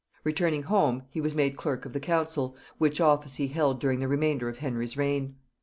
Returning 0.23 0.63
home, 0.63 1.03
he 1.11 1.21
was 1.21 1.35
made 1.35 1.57
clerk 1.57 1.85
of 1.85 1.93
the 1.93 1.99
council, 1.99 2.55
which 2.79 2.99
office 2.99 3.35
he 3.35 3.49
held 3.49 3.79
during 3.79 3.99
the 3.99 4.07
remainder 4.07 4.49
of 4.49 4.57
Henry's 4.57 4.97
reign. 4.97 5.35